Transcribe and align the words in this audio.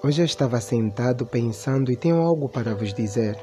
Hoje 0.00 0.22
eu 0.22 0.26
estava 0.26 0.60
sentado 0.60 1.26
pensando 1.26 1.90
e 1.90 1.96
tenho 1.96 2.22
algo 2.22 2.48
para 2.48 2.72
vos 2.72 2.94
dizer. 2.94 3.36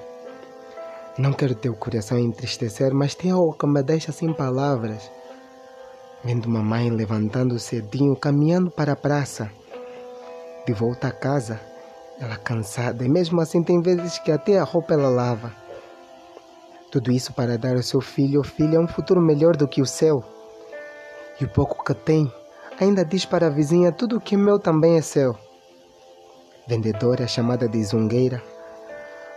Não 1.17 1.33
quero 1.33 1.53
teu 1.53 1.73
coração 1.73 2.17
entristecer, 2.17 2.93
mas 2.93 3.13
tem 3.13 3.31
algo 3.31 3.51
que 3.51 3.67
me 3.67 3.83
deixa 3.83 4.13
sem 4.13 4.31
palavras. 4.31 5.11
Vendo 6.23 6.47
mamãe 6.47 6.89
levantando 6.89 7.59
cedinho, 7.59 8.15
caminhando 8.15 8.71
para 8.71 8.93
a 8.93 8.95
praça. 8.95 9.51
De 10.65 10.71
volta 10.71 11.09
a 11.09 11.11
casa, 11.11 11.59
ela 12.21 12.37
cansada 12.37 13.03
e 13.03 13.09
mesmo 13.09 13.41
assim 13.41 13.61
tem 13.61 13.81
vezes 13.81 14.17
que 14.19 14.31
até 14.31 14.57
a 14.57 14.63
roupa 14.63 14.93
ela 14.93 15.09
lava. 15.09 15.53
Tudo 16.89 17.11
isso 17.11 17.33
para 17.33 17.57
dar 17.57 17.75
ao 17.75 17.83
seu 17.83 17.99
filho 17.99 18.37
ou 18.37 18.45
filha 18.45 18.79
um 18.79 18.87
futuro 18.87 19.19
melhor 19.19 19.57
do 19.57 19.67
que 19.67 19.81
o 19.81 19.85
seu. 19.85 20.23
E 21.37 21.43
o 21.43 21.49
pouco 21.49 21.83
que 21.83 21.93
tem, 21.93 22.31
ainda 22.79 23.03
diz 23.03 23.25
para 23.25 23.47
a 23.47 23.49
vizinha 23.49 23.91
tudo 23.91 24.21
que 24.21 24.35
é 24.35 24.37
meu 24.37 24.57
também 24.57 24.95
é 24.95 25.01
seu 25.01 25.37
vendedora 26.67 27.27
chamada 27.27 27.67
de 27.67 27.83
zungueira. 27.83 28.41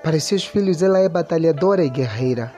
Para 0.03 0.19
seus 0.19 0.45
filhos 0.47 0.83
ela 0.83 0.99
é 0.99 1.09
batalhadora 1.09 1.85
e 1.85 1.91
guerreira. 1.91 2.53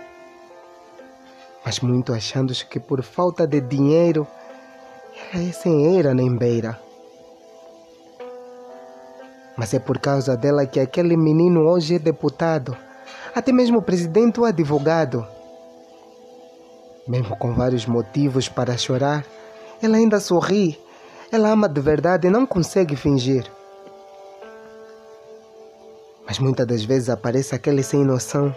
Mas 1.64 1.80
muito 1.80 2.12
achando 2.12 2.52
que 2.52 2.78
por 2.78 3.02
falta 3.02 3.46
de 3.46 3.60
dinheiro 3.60 4.26
ela 5.32 5.44
é 5.44 5.52
sem 5.52 5.94
eira 5.94 6.14
nem 6.14 6.36
beira. 6.36 6.78
Mas 9.56 9.74
é 9.74 9.78
por 9.78 9.98
causa 9.98 10.36
dela 10.36 10.66
que 10.66 10.80
aquele 10.80 11.16
menino 11.16 11.68
hoje 11.68 11.96
é 11.96 11.98
deputado, 11.98 12.76
até 13.34 13.52
mesmo 13.52 13.82
presidente 13.82 14.40
ou 14.40 14.46
advogado. 14.46 15.26
Mesmo 17.06 17.36
com 17.36 17.52
vários 17.52 17.84
motivos 17.86 18.48
para 18.48 18.76
chorar, 18.76 19.24
ela 19.82 19.96
ainda 19.96 20.20
sorri. 20.20 20.78
Ela 21.32 21.50
ama 21.50 21.68
de 21.68 21.80
verdade 21.80 22.26
e 22.26 22.30
não 22.30 22.46
consegue 22.46 22.96
fingir. 22.96 23.50
Mas 26.30 26.38
muitas 26.38 26.64
das 26.64 26.84
vezes 26.84 27.08
aparece 27.08 27.56
aquele 27.56 27.82
sem 27.82 28.04
noção, 28.04 28.54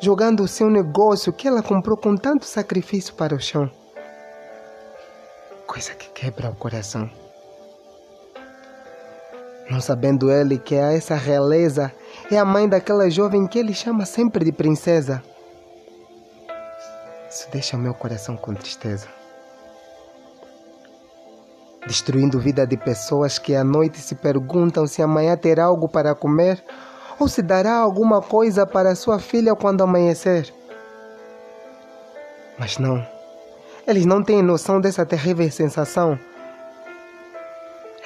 jogando 0.00 0.42
o 0.42 0.48
seu 0.48 0.68
negócio 0.68 1.32
que 1.32 1.46
ela 1.46 1.62
comprou 1.62 1.96
com 1.96 2.16
tanto 2.16 2.44
sacrifício 2.44 3.14
para 3.14 3.32
o 3.32 3.38
chão. 3.40 3.70
Coisa 5.68 5.94
que 5.94 6.08
quebra 6.08 6.50
o 6.50 6.56
coração. 6.56 7.08
Não 9.70 9.80
sabendo 9.80 10.32
ele 10.32 10.58
que 10.58 10.74
a 10.74 10.92
essa 10.92 11.14
realeza 11.14 11.92
é 12.28 12.36
a 12.36 12.44
mãe 12.44 12.68
daquela 12.68 13.08
jovem 13.08 13.46
que 13.46 13.60
ele 13.60 13.72
chama 13.72 14.04
sempre 14.04 14.44
de 14.44 14.50
princesa. 14.50 15.22
Isso 17.30 17.48
deixa 17.52 17.78
meu 17.78 17.94
coração 17.94 18.36
com 18.36 18.52
tristeza 18.52 19.06
destruindo 21.86 22.40
vida 22.40 22.66
de 22.66 22.76
pessoas 22.76 23.38
que 23.38 23.54
à 23.54 23.62
noite 23.62 23.98
se 23.98 24.14
perguntam 24.14 24.86
se 24.86 25.02
amanhã 25.02 25.36
terá 25.36 25.64
algo 25.64 25.88
para 25.88 26.14
comer 26.14 26.62
ou 27.18 27.28
se 27.28 27.42
dará 27.42 27.76
alguma 27.76 28.20
coisa 28.20 28.66
para 28.66 28.94
sua 28.94 29.18
filha 29.18 29.54
quando 29.54 29.82
amanhecer. 29.82 30.52
Mas 32.58 32.78
não, 32.78 33.04
eles 33.86 34.06
não 34.06 34.22
têm 34.22 34.42
noção 34.42 34.80
dessa 34.80 35.04
terrível 35.04 35.50
sensação. 35.50 36.18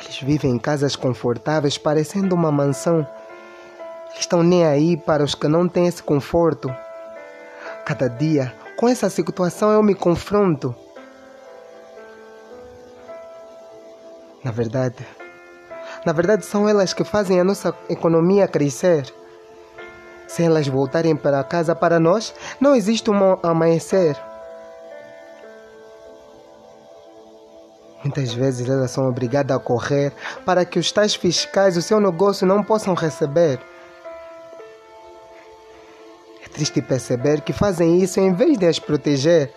Eles 0.01 0.21
vivem 0.21 0.53
em 0.53 0.59
casas 0.59 0.97
confortáveis, 0.97 1.77
parecendo 1.77 2.35
uma 2.35 2.51
mansão. 2.51 3.07
Eles 4.11 4.21
estão 4.21 4.43
nem 4.43 4.65
aí 4.65 4.97
para 4.97 5.23
os 5.23 5.35
que 5.35 5.49
não 5.49 5.69
têm 5.69 5.87
esse 5.87 6.03
conforto. 6.03 6.75
Cada 7.85 8.09
dia, 8.09 8.55
com 8.77 8.89
essa 8.89 9.11
situação, 9.11 9.71
eu 9.71 9.83
me 9.83 9.95
confronto. 9.95 10.75
Na 14.45 14.51
verdade, 14.53 15.07
na 16.07 16.13
verdade 16.13 16.45
são 16.45 16.69
elas 16.69 16.93
que 16.93 17.05
fazem 17.05 17.41
a 17.41 17.45
nossa 17.45 17.75
economia 17.89 18.47
crescer. 18.47 19.13
Se 20.27 20.43
elas 20.43 20.69
voltarem 20.69 21.17
para 21.17 21.43
casa 21.43 21.75
para 21.75 21.99
nós, 21.99 22.35
não 22.61 22.75
existe 22.75 23.11
um 23.11 23.39
amanhecer. 23.43 24.17
Muitas 28.05 28.33
vezes 28.33 28.69
elas 28.69 28.91
são 28.91 29.09
obrigadas 29.09 29.57
a 29.57 29.61
correr 29.61 30.13
para 30.45 30.65
que 30.65 30.79
os 30.79 30.93
tais 30.93 31.15
fiscais 31.15 31.77
o 31.77 31.83
seu 31.83 31.99
negócio 31.99 32.47
não 32.47 32.63
possam 32.63 32.95
receber. 32.95 33.59
É 36.45 36.49
triste 36.49 36.81
perceber 36.81 37.41
que 37.41 37.53
fazem 37.53 37.99
isso 37.99 38.21
em 38.21 38.33
vez 38.33 38.57
de 38.57 38.67
as 38.67 38.79
proteger. 38.79 39.53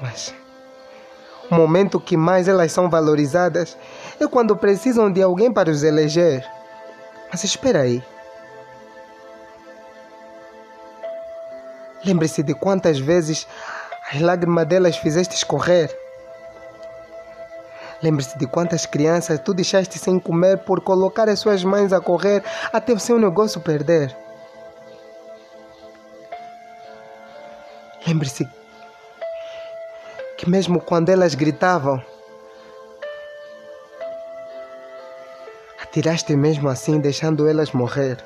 Mas 0.00 0.32
momento 1.50 2.00
que 2.00 2.16
mais 2.16 2.48
elas 2.48 2.72
são 2.72 2.90
valorizadas 2.90 3.76
é 4.20 4.26
quando 4.26 4.56
precisam 4.56 5.10
de 5.10 5.22
alguém 5.22 5.52
para 5.52 5.70
os 5.70 5.82
eleger. 5.82 6.44
Mas 7.30 7.44
espera 7.44 7.80
aí. 7.80 8.02
Lembre-se 12.04 12.42
de 12.42 12.54
quantas 12.54 12.98
vezes 12.98 13.46
as 14.12 14.20
lágrimas 14.20 14.66
delas 14.66 14.96
fizeste 14.96 15.34
escorrer. 15.34 15.94
Lembre-se 18.02 18.38
de 18.38 18.46
quantas 18.46 18.86
crianças 18.86 19.40
tu 19.40 19.52
deixaste 19.52 19.98
sem 19.98 20.18
comer 20.20 20.58
por 20.58 20.80
colocar 20.80 21.28
as 21.28 21.40
suas 21.40 21.64
mães 21.64 21.92
a 21.92 22.00
correr 22.00 22.42
até 22.72 22.92
o 22.92 22.98
seu 22.98 23.18
negócio 23.18 23.60
perder. 23.60 24.16
Lembre-se 28.06 28.48
que 30.38 30.48
mesmo 30.48 30.80
quando 30.80 31.08
elas 31.08 31.34
gritavam, 31.34 32.00
atiraste 35.82 36.36
mesmo 36.36 36.68
assim, 36.68 37.00
deixando 37.00 37.48
elas 37.48 37.72
morrer. 37.72 38.24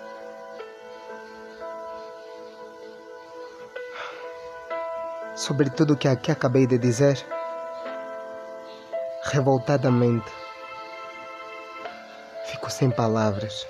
Sobre 5.34 5.70
tudo 5.70 5.94
o 5.94 5.96
que 5.96 6.06
aqui 6.06 6.30
acabei 6.30 6.66
de 6.66 6.76
dizer, 6.76 7.24
revoltadamente, 9.24 10.30
fico 12.44 12.70
sem 12.70 12.90
palavras. 12.90 13.66